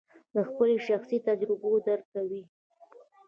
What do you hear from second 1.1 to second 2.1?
تجربو درک